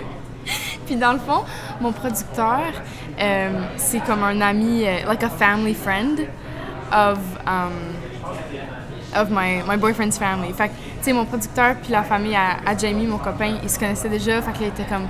puis 0.86 0.96
dans 0.96 1.12
le 1.12 1.18
fond, 1.18 1.44
mon 1.80 1.92
producteur, 1.92 2.72
euh, 3.20 3.50
c'est 3.76 4.00
comme 4.00 4.22
un 4.22 4.40
ami, 4.40 4.84
euh, 4.86 5.04
like 5.06 5.22
a 5.22 5.30
family 5.30 5.74
friend 5.74 6.20
of. 6.90 7.18
Um, 7.46 7.96
of 9.16 9.30
my, 9.30 9.62
my 9.66 9.76
boyfriend's 9.76 10.18
family. 10.18 10.52
Fait 10.52 10.68
que, 10.68 10.74
sais, 11.06 11.12
mon 11.12 11.24
producteur 11.24 11.76
puis 11.82 11.92
la 11.92 12.02
famille 12.02 12.36
à, 12.36 12.76
Jamie, 12.76 13.06
mon 13.06 13.18
copain, 13.18 13.56
ils 13.62 13.70
se 13.70 13.78
connaissaient 13.78 14.08
déjà. 14.08 14.42
Fait 14.42 14.52
qu'il 14.52 14.66
était 14.66 14.84
comme. 14.84 15.06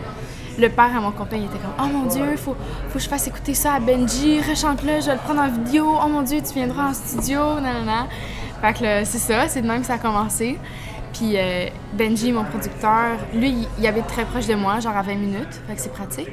Le 0.58 0.70
père 0.70 0.96
à 0.96 1.00
mon 1.00 1.10
copain, 1.10 1.36
il 1.36 1.44
était 1.44 1.58
comme 1.58 1.74
Oh 1.78 1.86
mon 1.86 2.06
Dieu, 2.06 2.34
faut, 2.36 2.56
faut 2.88 2.94
que 2.94 2.98
je 2.98 3.08
fasse 3.10 3.26
écouter 3.26 3.52
ça 3.52 3.74
à 3.74 3.80
Benji, 3.80 4.40
rechante-le, 4.40 5.02
je 5.02 5.06
vais 5.06 5.12
le 5.12 5.18
prendre 5.18 5.42
en 5.42 5.48
vidéo. 5.48 5.86
Oh 6.02 6.08
mon 6.08 6.22
Dieu, 6.22 6.40
tu 6.40 6.54
viendras 6.54 6.88
en 6.88 6.94
studio, 6.94 7.60
nanana. 7.60 8.06
Fait 8.62 8.72
que 8.72 9.04
c'est 9.04 9.18
ça, 9.18 9.48
c'est 9.48 9.60
de 9.60 9.66
même 9.66 9.82
que 9.82 9.86
ça 9.86 9.94
a 9.94 9.98
commencé. 9.98 10.58
Puis 11.12 11.32
euh, 11.36 11.66
Benji, 11.92 12.32
mon 12.32 12.44
producteur, 12.44 13.18
lui, 13.34 13.68
il, 13.78 13.86
avait 13.86 14.00
très 14.00 14.24
proche 14.24 14.46
de 14.46 14.54
moi, 14.54 14.80
genre 14.80 14.96
à 14.96 15.02
20 15.02 15.14
minutes. 15.16 15.60
Fait 15.66 15.74
que 15.74 15.80
c'est 15.82 15.92
pratique. 15.92 16.32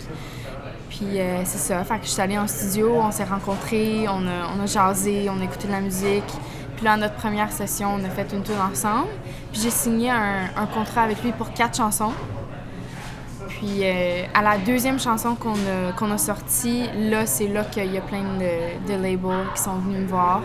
Puis 0.90 1.20
euh, 1.20 1.42
c'est 1.44 1.58
ça. 1.58 1.84
Fait 1.84 2.00
que 2.00 2.06
je 2.06 2.12
suis 2.12 2.22
allée 2.22 2.38
en 2.38 2.48
studio, 2.48 2.94
on 2.96 3.12
s'est 3.12 3.26
rencontrés, 3.26 4.06
on 4.08 4.26
a, 4.26 4.56
on 4.58 4.64
a 4.64 4.66
jasé, 4.68 5.30
on 5.30 5.42
a 5.42 5.44
écouté 5.44 5.68
de 5.68 5.74
la 5.74 5.82
musique. 5.82 6.24
Puis 6.84 6.90
là, 6.90 6.98
notre 6.98 7.16
première 7.16 7.50
session, 7.50 7.96
on 7.98 8.04
a 8.04 8.10
fait 8.10 8.36
une 8.36 8.44
tour 8.44 8.58
ensemble. 8.62 9.08
Puis 9.54 9.62
j'ai 9.62 9.70
signé 9.70 10.10
un, 10.10 10.66
contrat 10.74 11.04
avec 11.04 11.24
lui 11.24 11.32
pour 11.32 11.54
quatre 11.54 11.78
chansons. 11.78 12.12
Puis 13.48 13.84
euh, 13.84 14.24
à 14.34 14.42
la 14.42 14.58
deuxième 14.58 15.00
chanson 15.00 15.36
qu'on 15.36 15.54
a, 15.54 15.94
qu'on 15.96 16.12
a 16.12 16.18
sortie, 16.18 16.90
là, 17.10 17.26
c'est 17.26 17.48
là 17.48 17.64
qu'il 17.64 17.90
y 17.90 17.98
a 17.98 18.02
plein 18.02 18.24
de, 18.38 19.02
labels 19.02 19.48
qui 19.56 19.62
sont 19.62 19.76
venus 19.76 20.02
me 20.02 20.08
voir. 20.08 20.42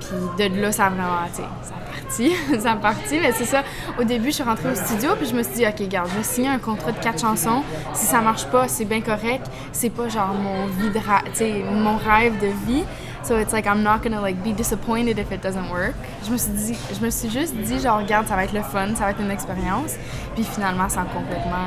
Puis 0.00 0.48
de 0.48 0.60
là, 0.60 0.72
ça 0.72 0.86
a 0.86 0.90
vraiment, 0.90 1.28
tu 1.32 1.42
ça 1.42 1.74
a 1.76 1.92
parti. 1.92 2.32
ça 2.60 2.72
a 2.72 2.76
parti, 2.76 3.20
mais 3.20 3.30
c'est 3.30 3.44
ça. 3.44 3.62
Au 4.00 4.02
début, 4.02 4.30
je 4.30 4.34
suis 4.34 4.42
rentrée 4.42 4.72
au 4.72 4.74
studio, 4.74 5.10
puis 5.16 5.28
je 5.28 5.34
me 5.36 5.44
suis 5.44 5.54
dit, 5.54 5.64
OK, 5.64 5.88
garde, 5.88 6.08
je 6.10 6.16
vais 6.16 6.24
signer 6.24 6.48
un 6.48 6.58
contrat 6.58 6.90
de 6.90 6.98
quatre 6.98 7.20
chansons. 7.20 7.62
Si 7.94 8.06
ça 8.06 8.20
marche 8.20 8.46
pas, 8.46 8.66
c'est 8.66 8.84
bien 8.84 9.00
correct. 9.00 9.46
C'est 9.70 9.90
pas 9.90 10.08
genre 10.08 10.34
mon, 10.34 10.66
vie 10.66 10.90
de 10.90 11.72
mon 11.72 11.98
rêve 11.98 12.36
de 12.40 12.48
vie. 12.66 12.82
So 13.28 13.36
it's 13.36 13.52
like 13.52 13.66
I'm 13.66 13.82
not 13.82 14.02
gonna 14.02 14.22
like 14.22 14.42
be 14.42 14.54
disappointed 14.54 15.18
if 15.18 15.30
it 15.30 15.42
doesn't 15.42 15.68
work. 15.70 15.94
Je 16.24 16.32
me 16.32 16.38
suis 16.38 16.50
dit, 16.52 16.78
je 16.98 17.04
me 17.04 17.10
suis 17.10 17.28
juste 17.28 17.54
dit 17.54 17.78
genre 17.78 17.98
regarde 17.98 18.26
ça 18.26 18.34
va 18.34 18.44
être 18.44 18.54
le 18.54 18.62
fun, 18.62 18.94
ça 18.94 19.04
va 19.04 19.10
être 19.10 19.20
une 19.20 19.30
expérience. 19.30 19.96
Puis 20.34 20.44
finalement 20.44 20.88
ça 20.88 21.02
a 21.02 21.04
complètement, 21.04 21.66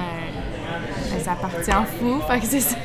euh, 1.14 1.20
ça 1.24 1.34
partit 1.40 1.72
en 1.72 1.84
fou. 1.84 2.20
Fait 2.28 2.40
que 2.40 2.48
c'est 2.48 2.62
ça. 2.62 2.76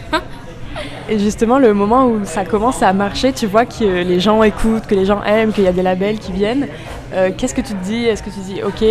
Et 1.09 1.19
justement, 1.19 1.59
le 1.59 1.73
moment 1.73 2.07
où 2.07 2.27
ça 2.27 2.45
commence 2.45 2.83
à 2.83 2.93
marcher, 2.93 3.33
tu 3.33 3.47
vois 3.47 3.65
que 3.65 3.83
les 3.83 4.21
gens 4.21 4.43
écoutent, 4.43 4.87
que 4.87 4.95
les 4.95 5.07
gens 5.07 5.23
aiment, 5.23 5.55
qu'il 5.55 5.65
y 5.65 5.69
a 5.69 5.73
des 5.73 5.83
labels 5.83 6.19
qui 6.19 6.33
viennent. 6.33 6.69
Euh, 7.15 7.31
qu'est-ce 7.35 7.55
que 7.55 7.62
tu 7.62 7.73
te 7.73 7.83
dis? 7.83 8.05
Est-ce 8.05 8.23
que 8.23 8.29
tu 8.29 8.41
te 8.41 8.45
dis, 8.45 8.62
ok, 8.62 8.85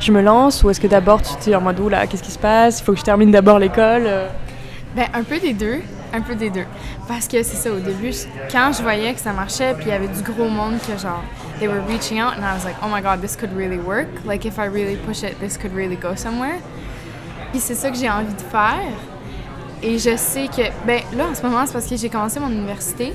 je 0.00 0.10
me 0.10 0.22
lance 0.22 0.62
Ou 0.62 0.70
est-ce 0.70 0.80
que 0.80 0.86
d'abord 0.86 1.20
tu 1.20 1.34
te 1.34 1.42
dis 1.42 1.54
en 1.54 1.60
mode, 1.60 1.86
là, 1.90 2.06
qu'est-ce 2.06 2.22
qui 2.22 2.30
se 2.30 2.38
passe? 2.38 2.80
Il 2.80 2.84
faut 2.84 2.92
que 2.92 2.98
je 2.98 3.04
termine 3.04 3.30
d'abord 3.30 3.58
l'école 3.58 4.08
Ben, 4.96 5.04
un 5.12 5.22
peu 5.22 5.38
des 5.38 5.52
deux. 5.52 5.82
Un 6.12 6.22
peu 6.22 6.34
des 6.34 6.50
deux. 6.50 6.64
Parce 7.06 7.28
que 7.28 7.42
c'est 7.42 7.56
ça, 7.56 7.70
au 7.70 7.80
début, 7.80 8.12
quand 8.50 8.72
je 8.76 8.82
voyais 8.82 9.12
que 9.12 9.20
ça 9.20 9.32
marchait, 9.32 9.74
puis 9.74 9.86
il 9.86 9.88
y 9.88 9.92
avait 9.92 10.08
du 10.08 10.22
gros 10.22 10.48
monde 10.48 10.78
que 10.86 10.96
genre, 10.98 11.22
they 11.58 11.68
were 11.68 11.82
reaching 11.86 12.20
out, 12.20 12.32
and 12.36 12.42
I 12.42 12.54
was 12.54 12.64
like, 12.64 12.76
oh 12.82 12.88
my 12.88 13.02
god, 13.02 13.20
this 13.20 13.36
could 13.36 13.54
really 13.54 13.78
work. 13.78 14.08
Like, 14.24 14.46
if 14.46 14.58
I 14.58 14.66
really 14.66 14.96
push 14.96 15.22
it, 15.22 15.38
this 15.40 15.58
could 15.58 15.74
really 15.74 15.96
go 15.96 16.16
somewhere. 16.16 16.60
Puis 17.52 17.60
c'est 17.60 17.74
ça 17.74 17.90
que 17.90 17.96
j'ai 17.96 18.08
envie 18.08 18.34
de 18.34 18.40
faire. 18.40 18.92
Et 19.82 19.98
je 19.98 20.16
sais 20.16 20.48
que, 20.48 20.62
ben 20.86 21.02
là, 21.16 21.26
en 21.30 21.34
ce 21.34 21.42
moment, 21.42 21.64
c'est 21.66 21.72
parce 21.72 21.86
que 21.86 21.96
j'ai 21.96 22.08
commencé 22.08 22.40
mon 22.40 22.50
université. 22.50 23.12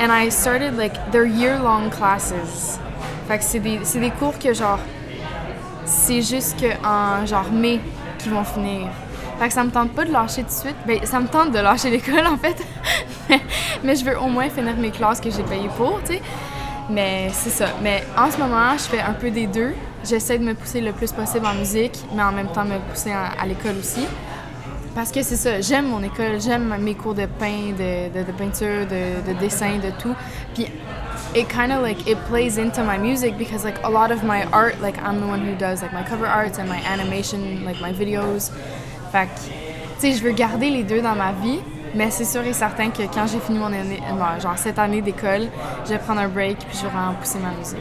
And 0.00 0.12
I 0.12 0.30
started, 0.30 0.76
like, 0.76 0.94
they're 1.10 1.26
year-long 1.26 1.90
classes. 1.90 2.78
Fait 3.26 3.38
que 3.38 3.44
c'est 3.44 3.58
des, 3.58 3.78
des 3.78 4.10
cours 4.10 4.38
que, 4.38 4.52
genre, 4.54 4.78
c'est 5.84 6.22
juste 6.22 6.64
en, 6.84 7.26
genre, 7.26 7.50
mai 7.50 7.80
qui 8.18 8.28
vont 8.28 8.44
finir. 8.44 8.88
Fait 9.38 9.48
que 9.48 9.54
ça 9.54 9.62
me 9.62 9.70
tente 9.70 9.92
pas 9.92 10.04
de 10.04 10.12
lâcher 10.12 10.42
tout 10.42 10.48
de 10.48 10.52
suite. 10.52 10.76
Ben, 10.86 10.98
ça 11.04 11.20
me 11.20 11.28
tente 11.28 11.52
de 11.52 11.58
lâcher 11.58 11.90
l'école, 11.96 12.26
en 12.26 12.36
fait. 12.36 12.56
mais, 13.84 13.94
je 13.94 14.04
veux 14.04 14.18
au 14.18 14.26
moins 14.26 14.48
finir 14.48 14.76
mes 14.76 14.90
classes 14.90 15.20
que 15.20 15.30
j'ai 15.30 15.44
payées 15.44 15.70
pour, 15.76 16.00
tu 16.02 16.14
sais. 16.14 16.22
Mais 16.90 17.28
c'est 17.32 17.50
ça. 17.50 17.66
Mais 17.82 18.02
en 18.16 18.30
ce 18.30 18.38
moment, 18.38 18.72
je 18.72 18.84
fais 18.84 19.00
un 19.00 19.12
peu 19.12 19.30
des 19.30 19.46
deux. 19.46 19.74
J'essaie 20.04 20.38
de 20.38 20.44
me 20.44 20.54
pousser 20.54 20.80
le 20.80 20.92
plus 20.92 21.12
possible 21.12 21.46
en 21.46 21.54
musique, 21.54 21.98
mais 22.14 22.22
en 22.22 22.32
même 22.32 22.48
temps 22.48 22.64
me 22.64 22.78
pousser 22.90 23.12
à, 23.12 23.44
l'école 23.46 23.76
aussi. 23.78 24.06
Parce 24.94 25.12
que 25.12 25.22
c'est 25.22 25.36
ça, 25.36 25.60
j'aime 25.60 25.86
mon 25.86 26.02
école, 26.02 26.40
j'aime 26.40 26.74
mes 26.80 26.94
cours 26.94 27.14
de 27.14 27.26
pain, 27.26 27.72
de, 27.78 28.32
peinture, 28.32 28.86
de, 28.86 29.32
de, 29.32 29.38
dessin, 29.38 29.76
de 29.76 29.90
tout. 30.02 30.14
Puis 30.54 30.66
it 31.36 31.48
kind 31.48 31.70
of 31.70 31.82
like 31.82 32.08
it 32.08 32.18
plays 32.28 32.58
into 32.58 32.82
my 32.82 32.96
music 32.96 33.36
because 33.36 33.64
like 33.64 33.78
a 33.84 33.90
lot 33.90 34.10
of 34.10 34.24
my 34.24 34.44
art, 34.52 34.80
like 34.80 34.96
I'm 35.02 35.20
the 35.20 35.26
one 35.26 35.40
who 35.40 35.54
does 35.56 35.82
like 35.82 35.92
my 35.92 36.02
cover 36.02 36.26
arts 36.26 36.58
and 36.58 36.68
my 36.68 36.80
animation, 36.86 37.64
like 37.64 37.80
my 37.80 37.92
videos. 37.92 38.50
Fait 39.12 39.26
que, 39.26 39.40
tu 40.00 40.00
sais, 40.00 40.12
je 40.12 40.22
veux 40.22 40.32
garder 40.32 40.70
les 40.70 40.82
deux 40.82 41.00
dans 41.00 41.14
ma 41.14 41.32
vie, 41.32 41.60
mais 41.94 42.10
c'est 42.10 42.24
sûr 42.24 42.42
et 42.42 42.52
certain 42.52 42.90
que 42.90 43.02
quand 43.02 43.26
j'ai 43.26 43.40
fini 43.40 43.58
mon 43.58 43.66
année, 43.66 44.00
euh, 44.10 44.40
genre 44.40 44.56
cette 44.56 44.78
année 44.78 45.00
d'école, 45.00 45.48
je 45.84 45.90
vais 45.90 45.98
prendre 45.98 46.20
un 46.20 46.28
break 46.28 46.58
puis 46.58 46.78
je 46.78 46.82
vais 46.82 46.92
vraiment 46.92 47.14
pousser 47.14 47.38
ma 47.38 47.50
musique. 47.58 47.78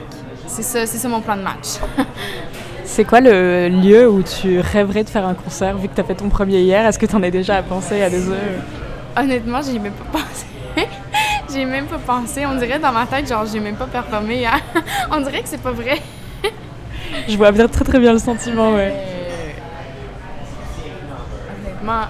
C'est 0.48 0.64
ça, 0.64 0.86
c'est 0.86 0.98
ça 0.98 1.08
mon 1.10 1.22
plan 1.22 1.36
de 1.36 1.42
match. 1.42 1.80
C'est 2.86 3.04
quoi 3.04 3.20
le 3.20 3.68
lieu 3.68 4.10
où 4.10 4.24
tu 4.24 4.62
rêverais 4.62 5.04
de 5.04 5.10
faire 5.10 5.28
un 5.28 5.34
concert 5.34 5.78
vu 5.78 5.90
que 5.90 5.94
tu 5.94 6.02
as 6.02 6.06
fait 6.06 6.16
ton 6.16 6.30
premier 6.30 6.62
hier? 6.62 6.86
Est-ce 6.86 6.98
que 6.98 7.06
tu 7.06 7.16
en 7.16 7.22
as 7.22 7.30
déjà 7.30 7.62
pensé 7.62 8.02
à 8.02 8.10
des 8.10 8.28
heures? 8.30 8.64
Honnêtement, 9.16 9.60
j'ai 9.62 9.78
même 9.78 9.92
pas 9.92 10.20
pensé. 10.20 10.46
j'ai 11.54 11.66
même 11.66 11.86
pas 11.86 11.98
pensé. 12.00 12.46
On 12.46 12.56
dirait 12.56 12.80
dans 12.80 12.94
ma 12.94 13.06
tête, 13.06 13.28
genre, 13.28 13.46
j'ai 13.46 13.60
même 13.60 13.76
pas 13.76 13.88
performé. 13.88 14.48
On 15.12 15.20
dirait 15.20 15.42
que 15.42 15.50
c'est 15.50 15.62
pas 15.62 15.72
vrai. 15.72 16.02
Je 17.28 17.36
vois 17.36 17.52
bien 17.52 17.68
très 17.68 17.84
très 17.84 18.00
bien 18.00 18.14
le 18.14 18.20
sentiment, 18.20 18.74
ouais. 18.74 18.94
Honnêtement, 21.88 22.08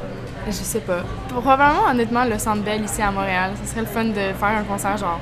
je 0.48 0.52
sais 0.54 0.80
pas. 0.80 1.04
Probablement, 1.30 1.90
honnêtement, 1.92 2.26
le 2.26 2.40
Centre 2.40 2.64
Bell 2.64 2.84
ici 2.84 3.02
à 3.02 3.12
Montréal, 3.12 3.52
ce 3.62 3.70
serait 3.70 3.82
le 3.82 3.88
fun 3.88 4.06
de 4.06 4.14
faire 4.14 4.58
un 4.60 4.64
concert, 4.64 4.98
genre, 4.98 5.20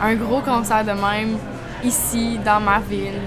un 0.00 0.14
gros 0.14 0.40
concert 0.40 0.82
de 0.82 0.92
même, 0.92 1.36
ici, 1.84 2.38
dans 2.42 2.60
ma 2.60 2.78
ville. 2.78 3.20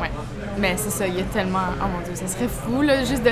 Ouais. 0.00 0.10
Mais 0.58 0.74
c'est 0.76 0.90
ça, 0.90 1.06
il 1.06 1.16
y 1.16 1.20
a 1.20 1.24
tellement. 1.24 1.58
Oh 1.80 1.86
mon 1.92 2.04
dieu, 2.04 2.14
ça 2.14 2.26
serait 2.26 2.48
fou, 2.48 2.82
là, 2.82 3.04
juste 3.04 3.22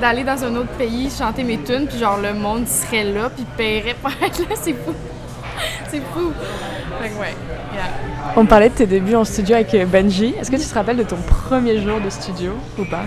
d'aller 0.00 0.24
dans 0.24 0.42
un 0.42 0.56
autre 0.56 0.72
pays, 0.76 1.08
chanter 1.16 1.44
mes 1.44 1.58
tunes, 1.58 1.86
puis 1.86 1.98
genre, 1.98 2.18
le 2.18 2.34
monde 2.34 2.66
serait 2.66 3.04
là, 3.04 3.30
puis 3.30 3.44
paierait 3.56 3.94
pour 3.94 4.10
être 4.22 4.40
là, 4.40 4.56
c'est 4.56 4.72
fou. 4.72 4.94
c'est 5.88 6.02
fou. 6.12 6.32
Fait 7.00 7.10
ouais, 7.20 7.34
On 8.34 8.44
parlait 8.44 8.70
de 8.70 8.74
tes 8.74 8.86
débuts 8.86 9.14
en 9.14 9.24
studio 9.24 9.54
avec 9.54 9.88
Benji. 9.88 10.34
Est-ce 10.40 10.50
que 10.50 10.56
tu 10.56 10.66
te 10.66 10.74
rappelles 10.74 10.96
de 10.96 11.04
ton 11.04 11.16
premier 11.16 11.80
jour 11.80 12.00
de 12.00 12.10
studio 12.10 12.54
ou 12.76 12.84
pas? 12.84 13.04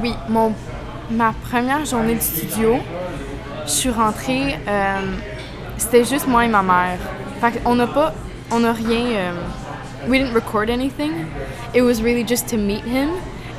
Oui, 0.00 0.14
mon, 0.28 0.52
ma 1.10 1.32
première 1.50 1.84
journée 1.84 2.14
de 2.14 2.20
studio, 2.20 2.76
je 3.66 3.70
suis 3.70 3.90
rentrée, 3.90 4.58
euh, 4.68 5.00
c'était 5.76 6.04
juste 6.04 6.26
moi 6.26 6.44
et 6.44 6.48
ma 6.48 6.62
mère. 6.62 6.98
Fait 7.40 7.60
on 7.64 7.74
n'a 7.74 7.86
pas, 7.86 8.14
on 8.50 8.60
n'a 8.60 8.72
rien, 8.72 9.06
euh, 9.06 9.32
we 10.08 10.18
didn't 10.18 10.34
record 10.34 10.70
anything. 10.70 11.12
It 11.74 11.82
was 11.82 12.02
really 12.02 12.26
just 12.26 12.48
to 12.50 12.56
meet 12.56 12.84
him 12.84 13.10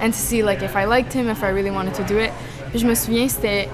and 0.02 0.12
to 0.12 0.18
see 0.18 0.42
like 0.42 0.62
if 0.62 0.76
I 0.76 0.86
liked 0.86 1.14
him, 1.14 1.30
if 1.30 1.44
I 1.44 1.50
really 1.50 1.72
wanted 1.72 1.94
to 1.96 2.04
do 2.04 2.20
it. 2.20 2.32
Puis 2.72 2.80
je 2.80 2.88
me 2.88 2.96
souviens, 2.96 3.28
c'était 3.28 3.70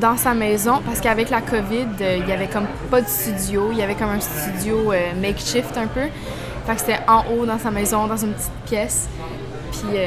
dans 0.00 0.16
sa 0.16 0.34
maison 0.34 0.80
parce 0.84 1.00
qu'avec 1.00 1.30
la 1.30 1.42
COVID, 1.42 1.88
euh, 2.00 2.18
il 2.20 2.28
y 2.28 2.32
avait 2.32 2.48
comme 2.48 2.66
pas 2.90 3.00
de 3.00 3.08
studio, 3.08 3.68
il 3.72 3.78
y 3.78 3.82
avait 3.82 3.94
comme 3.94 4.10
un 4.10 4.20
studio 4.20 4.92
makeshift 5.20 5.76
un 5.76 5.86
peu. 5.86 6.08
Fait 6.66 6.78
c'était 6.78 7.00
en 7.08 7.24
haut 7.32 7.44
dans 7.44 7.58
sa 7.58 7.70
maison, 7.70 8.06
dans 8.06 8.16
une 8.16 8.32
petite 8.32 8.52
pièce. 8.66 9.08
Puis 9.72 9.98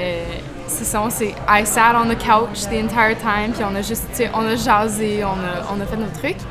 c'est 0.68 0.86
ça, 0.86 1.04
c'est 1.10 1.34
I 1.48 1.66
sat 1.66 1.96
on 1.96 2.08
the 2.08 2.18
couch 2.18 2.64
the 2.70 2.84
entire 2.84 3.16
time, 3.18 3.52
puis 3.54 3.64
on 3.64 3.76
a 3.76 3.82
juste, 3.82 4.24
on 4.34 4.46
a 4.46 4.56
jasé, 4.56 5.24
on 5.24 5.28
a, 5.28 5.74
on 5.76 5.80
a 5.82 5.86
fait 5.86 5.98
nos 5.98 6.08
trucs. 6.08 6.42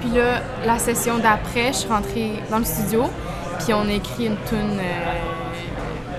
Puis 0.00 0.10
là, 0.10 0.40
la 0.64 0.78
session 0.78 1.18
d'après, 1.18 1.68
je 1.68 1.78
suis 1.78 1.88
rentrée 1.88 2.32
dans 2.50 2.58
le 2.58 2.64
studio, 2.64 3.04
puis 3.58 3.74
on 3.74 3.88
a 3.88 3.92
écrit 3.92 4.26
une 4.26 4.36
tune. 4.48 4.78
Euh, 4.78 5.14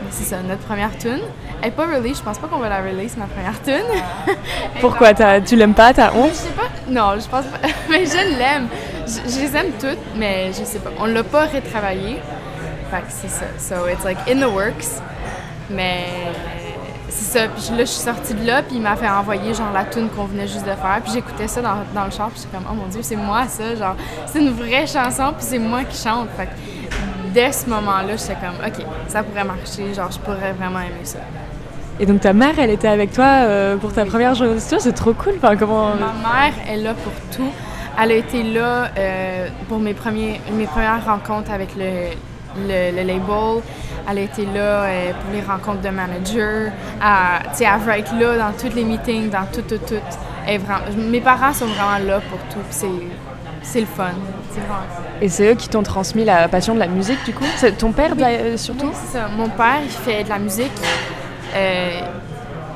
c'est 0.10 0.24
ça, 0.24 0.42
notre 0.42 0.64
première 0.64 0.98
tune. 0.98 1.22
Elle 1.62 1.70
n'est 1.70 1.76
pas 1.76 1.86
release, 1.86 2.18
je 2.18 2.24
pense 2.24 2.38
pas 2.38 2.48
qu'on 2.48 2.58
va 2.60 2.70
la 2.70 2.82
release, 2.82 3.18
ma 3.18 3.26
première 3.26 3.62
tune. 3.62 4.36
Pourquoi 4.82 5.14
Tu 5.14 5.56
l'aimes 5.56 5.74
pas 5.74 5.94
T'as 5.94 6.14
honte? 6.14 6.32
Je 6.32 6.36
sais 6.36 6.50
pas. 6.50 6.70
Non, 6.88 7.20
je 7.20 7.28
pense 7.28 7.46
pas. 7.46 7.68
mais 7.90 8.06
je 8.06 8.38
l'aime. 8.38 8.68
Je, 9.06 9.32
je, 9.32 9.40
les 9.40 9.56
aime 9.56 9.72
toutes, 9.80 10.16
mais 10.16 10.52
je 10.54 10.64
sais 10.64 10.80
pas. 10.80 10.92
On 11.00 11.06
l'a 11.06 11.24
pas 11.24 11.46
retravaillé. 11.46 12.20
Fait 12.92 13.02
que 13.02 13.10
c'est 13.10 13.30
ça. 13.30 13.46
So 13.58 13.88
it's 13.88 14.04
like 14.04 14.18
in 14.30 14.40
the 14.40 14.52
works. 14.52 15.02
Mais 15.70 16.06
c'est 17.10 17.40
ça. 17.40 17.48
Puis 17.48 17.78
là, 17.78 17.80
je 17.80 17.90
suis 17.90 18.02
sortie 18.02 18.34
de 18.34 18.46
là, 18.46 18.62
puis 18.62 18.76
il 18.76 18.82
m'a 18.82 18.96
fait 18.96 19.10
envoyer 19.10 19.54
genre 19.54 19.72
la 19.74 19.86
tune 19.86 20.10
qu'on 20.10 20.26
venait 20.26 20.48
juste 20.48 20.66
de 20.66 20.72
faire. 20.72 21.00
Puis 21.04 21.14
j'écoutais 21.14 21.48
ça 21.48 21.62
dans, 21.62 21.78
dans, 21.94 22.06
le 22.06 22.12
char, 22.12 22.30
puis 22.30 22.42
j'étais 22.42 22.56
comme, 22.56 22.66
oh 22.70 22.74
mon 22.74 22.88
Dieu, 22.88 23.02
c'est 23.04 23.16
moi 23.16 23.48
ça. 23.48 23.76
Genre, 23.76 23.96
c'est 24.26 24.40
une 24.40 24.52
vraie 24.52 24.88
chanson, 24.88 25.34
puis 25.38 25.46
c'est 25.48 25.60
moi 25.60 25.84
qui 25.84 25.98
chante. 25.98 26.30
Fait 26.36 26.46
que 26.46 26.52
dès 27.34 27.52
ce 27.52 27.70
moment-là, 27.70 28.16
j'étais 28.16 28.36
comme, 28.36 28.66
OK, 28.66 28.86
ça 29.08 29.24
pourrait 29.24 29.44
marcher. 29.44 29.94
Genre, 29.94 30.12
je 30.12 30.20
pourrais 30.20 30.54
vraiment 30.54 30.80
aimer 30.80 31.04
ça. 31.04 31.20
Et 32.00 32.06
donc 32.06 32.22
ta 32.22 32.34
mère, 32.34 32.60
elle 32.60 32.70
était 32.70 32.88
avec 32.88 33.12
toi 33.12 33.26
euh, 33.26 33.76
pour 33.78 33.92
ta 33.92 34.06
première 34.06 34.36
journée 34.36 34.54
de 34.56 34.60
studio, 34.60 34.78
c'est 34.80 34.94
trop 34.94 35.14
cool. 35.14 35.34
Enfin, 35.38 35.56
comment... 35.56 35.96
Ma 35.96 36.14
mère 36.14 36.54
est 36.70 36.78
là 36.78 36.94
pour 36.94 37.14
tout. 37.36 37.50
Elle 38.00 38.12
a 38.12 38.16
été 38.16 38.44
là 38.44 38.92
euh, 38.96 39.48
pour 39.68 39.80
mes, 39.80 39.96
premiers, 39.96 40.40
mes 40.54 40.68
premières 40.68 41.04
rencontres 41.04 41.50
avec 41.50 41.70
le, 41.76 42.10
le, 42.68 42.92
le 42.96 43.04
label. 43.04 43.62
Elle 44.10 44.20
a 44.20 44.22
été 44.22 44.46
là 44.46 44.84
euh, 44.84 45.12
pour 45.12 45.34
les 45.34 45.42
rencontres 45.42 45.82
de 45.82 45.90
managers. 45.90 46.72
Elle, 47.02 47.66
elle 47.66 47.80
veut 47.82 47.94
être 47.94 48.14
là 48.18 48.38
dans 48.38 48.54
tous 48.58 48.74
les 48.74 48.86
meetings, 48.86 49.30
dans 49.30 49.46
tout, 49.52 49.62
tout, 49.62 49.80
tout. 49.86 50.02
mes 50.98 51.20
parents 51.22 51.54
sont 51.54 51.66
vraiment 51.66 51.98
là 52.06 52.22
pour 52.30 52.40
tout. 52.50 52.66
C'est, 52.70 52.88
c'est 53.62 53.82
le 53.82 53.86
fun. 53.86 54.12
Et 55.22 55.30
c'est 55.30 55.52
eux 55.52 55.56
qui 55.56 55.68
t'ont 55.68 55.84
transmis 55.84 56.24
la 56.24 56.48
passion 56.48 56.74
de 56.74 56.80
la 56.80 56.88
musique, 56.88 57.24
du 57.26 57.34
coup? 57.34 57.44
C'est 57.58 57.78
ton 57.78 57.92
père, 57.92 58.14
euh, 58.18 58.56
surtout? 58.56 58.92
C'est 58.94 59.18
ça. 59.18 59.28
Mon 59.28 59.50
père, 59.50 59.80
il 59.84 59.90
fait 59.90 60.24
de 60.24 60.30
la 60.30 60.40
musique. 60.40 60.72
Euh, 61.56 62.02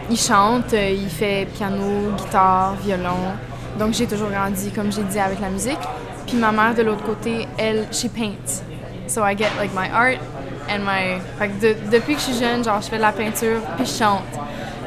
il 0.09 0.17
chante, 0.17 0.73
il 0.73 1.09
fait 1.09 1.47
piano, 1.53 2.11
guitare, 2.17 2.75
violon. 2.83 3.31
Donc 3.79 3.93
j'ai 3.93 4.05
toujours 4.05 4.29
grandi, 4.29 4.69
comme 4.71 4.91
j'ai 4.91 5.03
dit, 5.03 5.19
avec 5.19 5.39
la 5.39 5.49
musique. 5.49 5.79
Puis 6.27 6.35
ma 6.35 6.51
mère, 6.51 6.75
de 6.75 6.81
l'autre 6.81 7.03
côté, 7.03 7.47
elle, 7.57 7.87
she 7.91 8.07
paints. 8.07 8.63
So 9.11 9.23
I 9.23 9.35
get 9.35 9.57
like 9.57 9.73
my 9.73 9.89
art 9.89 10.19
and 10.69 10.85
my. 10.85 11.19
Fait 11.37 11.49
que 11.49 11.89
depuis 11.91 12.13
que 12.15 12.21
je 12.21 12.31
suis 12.31 12.39
jeune, 12.39 12.63
genre, 12.63 12.81
je 12.81 12.87
fais 12.87 12.95
de 12.95 13.01
la 13.01 13.11
peinture 13.11 13.59
puis 13.75 13.85
je 13.85 13.91
chante. 13.91 14.23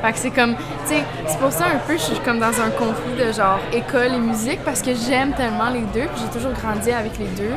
Fait 0.00 0.12
que 0.12 0.18
c'est 0.18 0.30
comme, 0.30 0.54
tu 0.56 0.94
sais, 0.94 1.04
c'est 1.26 1.38
pour 1.38 1.52
ça 1.52 1.66
un 1.66 1.78
peu, 1.86 1.92
je 1.92 2.02
suis 2.02 2.18
comme 2.20 2.38
dans 2.38 2.58
un 2.58 2.70
conflit 2.70 3.16
de 3.18 3.32
genre 3.32 3.58
école 3.70 4.14
et 4.14 4.18
musique 4.18 4.64
parce 4.64 4.80
que 4.80 4.94
j'aime 4.94 5.34
tellement 5.34 5.68
les 5.68 5.82
deux 5.92 6.08
puis 6.08 6.22
j'ai 6.22 6.38
toujours 6.38 6.52
grandi 6.52 6.90
avec 6.90 7.18
les 7.18 7.26
deux. 7.26 7.52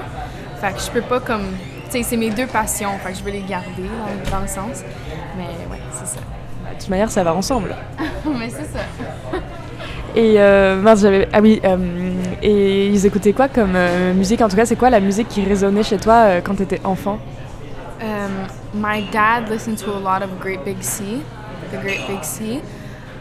Fait 0.59 0.73
que 0.73 0.81
je 0.81 0.91
peux 0.91 1.01
pas 1.07 1.21
comme, 1.21 1.45
tu 1.85 1.91
sais, 1.91 2.03
c'est 2.03 2.17
mes 2.17 2.31
deux 2.31 2.47
passions, 2.47 2.97
fait 2.99 3.13
que 3.13 3.17
je 3.17 3.23
veux 3.23 3.31
les 3.31 3.43
garder 3.43 3.89
dans, 4.29 4.41
le 4.41 4.47
sens. 4.47 4.83
Mais 5.37 5.43
ouais, 5.71 5.81
c'est 5.93 6.07
ça. 6.07 6.19
De 6.19 6.79
toute 6.79 6.89
manière, 6.89 7.09
ça 7.09 7.23
va 7.23 7.33
ensemble. 7.33 7.73
Mais 8.25 8.49
c'est 8.49 8.65
ça. 8.65 9.36
Et 10.17 10.41
euh, 10.41 10.81
mince, 10.81 11.01
j'avais. 11.01 11.27
Ah 11.31 11.41
oui, 11.43 11.61
euh, 11.63 11.77
et 12.41 12.87
ils 12.87 13.05
écoutaient 13.05 13.33
quoi 13.33 13.47
comme 13.47 13.75
euh, 13.75 14.15
musique? 14.15 14.41
En 14.41 14.49
tout 14.49 14.55
cas, 14.55 14.65
c'est 14.65 14.75
quoi 14.75 14.89
la 14.89 14.99
musique 14.99 15.27
qui 15.27 15.43
résonnait 15.45 15.83
chez 15.83 15.97
toi 15.97 16.13
euh, 16.13 16.41
quand 16.43 16.55
tu 16.55 16.63
étais 16.63 16.81
enfant? 16.83 17.19
Um, 18.01 18.47
My 18.73 19.03
dad 19.11 19.47
listened 19.47 19.77
to 19.77 19.91
a 19.91 19.99
lot 19.99 20.23
of 20.23 20.39
Great 20.39 20.65
Big 20.65 20.81
Sea, 20.81 21.21
the 21.71 21.77
Great 21.83 22.07
Big 22.07 22.23
Sea. 22.23 22.61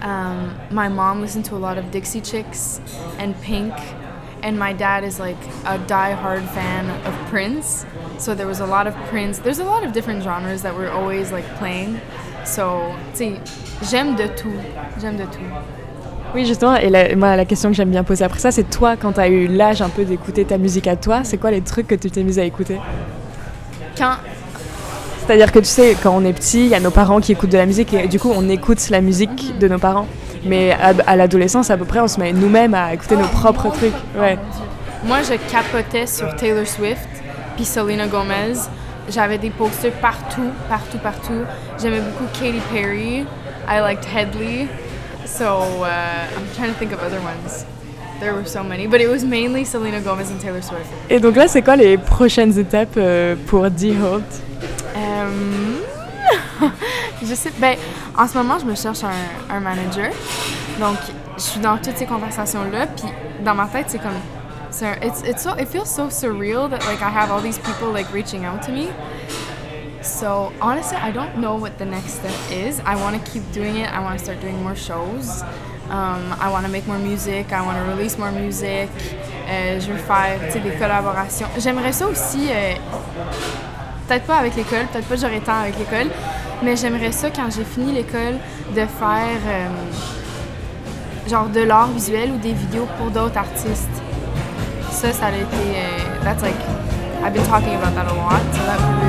Um, 0.00 0.54
my 0.70 0.88
mom 0.88 1.20
listened 1.20 1.44
to 1.50 1.56
a 1.56 1.58
lot 1.58 1.76
of 1.76 1.90
Dixie 1.90 2.22
Chicks 2.22 2.80
and 3.18 3.34
Pink. 3.42 3.74
And 4.42 4.58
my 4.58 4.72
dad 4.72 5.04
is 5.04 5.18
like 5.18 5.36
a 5.66 5.76
die-hard 5.76 6.44
fan 6.44 6.88
of 7.06 7.14
Prince. 7.28 7.84
So 8.16 8.34
there 8.34 8.46
was 8.46 8.60
a 8.60 8.66
lot 8.66 8.86
of 8.86 8.94
Prince. 9.10 9.38
There's 9.38 9.58
a 9.58 9.64
lot 9.64 9.84
of 9.84 9.92
different 9.92 10.22
genres 10.22 10.62
that 10.62 10.74
we're 10.74 10.90
always 10.90 11.30
like 11.30 11.44
playing. 11.58 12.00
So, 12.46 12.94
tu 13.14 13.36
j'aime 13.82 14.16
de 14.16 14.28
tout. 14.28 14.60
J'aime 14.98 15.18
de 15.18 15.26
tout. 15.26 15.85
Oui, 16.34 16.44
justement, 16.44 16.76
et 16.76 16.90
la, 16.90 17.14
moi, 17.16 17.36
la 17.36 17.44
question 17.44 17.70
que 17.70 17.76
j'aime 17.76 17.90
bien 17.90 18.04
poser 18.04 18.24
après 18.24 18.38
ça, 18.38 18.50
c'est 18.50 18.68
toi, 18.68 18.96
quand 18.96 19.12
tu 19.12 19.20
as 19.20 19.28
eu 19.28 19.46
l'âge 19.46 19.80
un 19.80 19.88
peu 19.88 20.04
d'écouter 20.04 20.44
ta 20.44 20.58
musique 20.58 20.86
à 20.86 20.96
toi, 20.96 21.20
c'est 21.24 21.38
quoi 21.38 21.50
les 21.50 21.62
trucs 21.62 21.86
que 21.86 21.94
tu 21.94 22.10
t'es 22.10 22.22
mise 22.22 22.38
à 22.38 22.44
écouter? 22.44 22.78
Quand. 23.96 24.16
C'est-à-dire 25.26 25.50
que 25.50 25.58
tu 25.58 25.64
sais, 25.64 25.96
quand 26.00 26.14
on 26.14 26.24
est 26.24 26.32
petit, 26.32 26.66
il 26.66 26.68
y 26.68 26.74
a 26.74 26.80
nos 26.80 26.90
parents 26.90 27.20
qui 27.20 27.32
écoutent 27.32 27.50
de 27.50 27.58
la 27.58 27.66
musique 27.66 27.92
et 27.94 28.06
du 28.06 28.20
coup, 28.20 28.30
on 28.34 28.48
écoute 28.48 28.90
la 28.90 29.00
musique 29.00 29.58
de 29.58 29.66
nos 29.66 29.78
parents. 29.78 30.06
Mais 30.44 30.72
à, 30.72 31.16
l'adolescence, 31.16 31.70
à 31.70 31.76
peu 31.76 31.84
près, 31.84 31.98
on 32.00 32.06
se 32.06 32.20
met 32.20 32.32
nous-mêmes 32.32 32.74
à 32.74 32.94
écouter 32.94 33.16
nos 33.16 33.26
propres 33.26 33.70
trucs. 33.72 33.94
Ouais. 34.16 34.38
Moi, 35.04 35.18
je 35.22 35.34
capotais 35.50 36.06
sur 36.06 36.34
Taylor 36.36 36.66
Swift 36.66 37.08
puis 37.56 37.64
Selena 37.64 38.06
Gomez. 38.06 38.54
J'avais 39.08 39.38
des 39.38 39.50
posters 39.50 39.92
partout, 40.00 40.50
partout, 40.68 40.98
partout. 40.98 41.42
J'aimais 41.80 42.00
beaucoup 42.00 42.30
Katy 42.32 42.60
Perry. 42.72 43.24
I 43.68 43.80
liked 43.80 44.04
Headley. 44.04 44.68
So 45.36 45.84
uh, 45.84 46.30
I'm 46.34 46.46
trying 46.54 46.72
to 46.72 46.78
think 46.78 46.92
of 46.92 47.00
other 47.00 47.20
ones. 47.20 47.66
There 48.20 48.32
were 48.34 48.46
so 48.46 48.62
many, 48.62 48.86
but 48.86 49.02
it 49.02 49.08
was 49.08 49.22
mainly 49.22 49.64
Selena 49.64 50.00
Gomez 50.00 50.30
and 50.30 50.40
Taylor 50.40 50.62
Swift. 50.62 50.88
Et 51.10 51.20
donc 51.20 51.36
là, 51.36 51.46
c'est 51.46 51.60
quoi 51.60 51.76
les 51.76 51.98
prochaines 51.98 52.58
étapes 52.58 52.96
euh, 52.96 53.36
pour 53.46 53.68
D-Holt 53.70 54.24
um, 54.96 55.76
Je 57.22 57.34
sais, 57.34 57.52
ben, 57.58 57.76
en 58.16 58.26
ce 58.26 58.38
moment, 58.38 58.58
je 58.58 58.64
me 58.64 58.74
cherche 58.74 59.04
un, 59.04 59.54
un 59.54 59.60
manager. 59.60 60.10
Donc, 60.80 60.96
je 61.36 61.42
suis 61.42 61.60
dans 61.60 61.76
toutes 61.76 61.98
ces 61.98 62.06
conversations-là, 62.06 62.86
puis 62.86 63.08
dans 63.44 63.54
ma 63.54 63.66
tête, 63.66 63.86
c'est 63.88 63.98
comme, 63.98 64.18
it's, 65.02 65.22
it's 65.22 65.42
so, 65.42 65.54
it 65.58 65.68
feels 65.68 65.90
so 65.90 66.08
surreal 66.08 66.70
that 66.70 66.82
like 66.86 67.02
I 67.02 67.10
have 67.10 67.30
all 67.30 67.42
these 67.42 67.58
people 67.58 67.92
like 67.92 68.10
reaching 68.10 68.46
out 68.46 68.62
to 68.62 68.72
me. 68.72 68.88
So 70.06 70.52
honestly, 70.60 70.96
I 70.96 71.10
don't 71.10 71.38
know 71.38 71.56
what 71.56 71.78
the 71.78 71.84
next 71.84 72.14
step 72.20 72.34
is. 72.50 72.80
I 72.80 72.94
want 72.94 73.22
to 73.22 73.30
keep 73.30 73.42
doing 73.52 73.76
it. 73.76 73.92
I 73.92 74.00
want 74.00 74.18
to 74.18 74.24
start 74.24 74.40
doing 74.40 74.62
more 74.62 74.76
shows. 74.76 75.42
Um, 75.90 76.32
I 76.40 76.48
want 76.48 76.64
to 76.64 76.70
make 76.70 76.86
more 76.86 76.98
music. 76.98 77.52
I 77.52 77.60
want 77.60 77.76
to 77.78 77.84
release 77.92 78.16
more 78.16 78.30
music. 78.30 78.88
Euh, 79.48 79.80
je 79.80 79.92
veux 79.92 79.98
faire 79.98 80.38
des 80.62 80.70
collaborations. 80.78 81.48
J'aimerais 81.58 81.92
ça 81.92 82.06
aussi, 82.06 82.48
euh, 82.50 82.74
peut-être 84.06 84.26
pas 84.26 84.36
avec 84.36 84.56
l'école, 84.56 84.86
peut-être 84.92 85.08
pas 85.08 85.16
j'aurai 85.16 85.40
temps 85.40 85.60
avec 85.60 85.78
l'école, 85.78 86.10
mais 86.62 86.76
j'aimerais 86.76 87.12
ça 87.12 87.30
quand 87.30 87.50
j'ai 87.54 87.64
fini 87.64 87.92
l'école 87.92 88.38
de 88.74 88.86
faire 88.86 89.40
euh, 89.46 89.68
genre 91.28 91.48
de 91.48 91.60
l'art 91.60 91.88
visuel 91.88 92.30
ou 92.30 92.38
des 92.38 92.52
vidéos 92.52 92.88
pour 92.98 93.10
d'autres 93.10 93.38
artistes. 93.38 94.02
Ça, 94.90 95.12
ça 95.12 95.26
a 95.26 95.30
été. 95.30 95.44
Euh, 95.54 96.24
that's 96.24 96.42
like. 96.42 96.54
I've 97.22 97.32
been 97.32 97.46
talking 97.46 97.74
about 97.74 97.94
that 97.94 98.06
a 98.06 98.14
lot, 98.14 98.40
so 98.54 98.62
that 98.66 99.05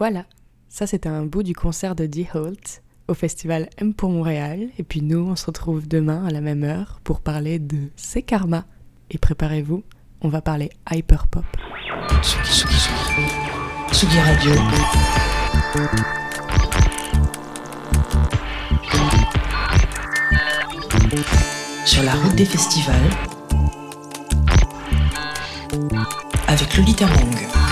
Voilà, 0.00 0.24
ça 0.70 0.86
c'était 0.86 1.10
un 1.10 1.26
bout 1.26 1.42
du 1.42 1.54
concert 1.54 1.94
de 1.94 2.06
Dee 2.06 2.26
Holt 2.32 2.82
au 3.06 3.12
festival 3.12 3.68
M 3.76 3.92
pour 3.92 4.08
Montréal. 4.08 4.70
Et 4.78 4.82
puis 4.82 5.02
nous, 5.02 5.18
on 5.18 5.36
se 5.36 5.44
retrouve 5.44 5.86
demain 5.86 6.24
à 6.24 6.30
la 6.30 6.40
même 6.40 6.64
heure 6.64 7.00
pour 7.04 7.20
parler 7.20 7.58
de 7.58 7.76
C'est 7.96 8.22
Karma. 8.22 8.64
Et 9.10 9.18
préparez-vous, 9.18 9.82
on 10.22 10.30
va 10.30 10.40
parler 10.40 10.70
hyperpop. 10.90 11.44
Tsugi, 12.22 12.88
Tsugi, 13.92 14.20
Radio. 14.20 14.54
Sur 21.84 22.04
la 22.04 22.14
route 22.14 22.36
des 22.36 22.46
festivals 22.46 23.10
avec 26.48 26.74
Lolita 26.78 27.06
Mang. 27.06 27.69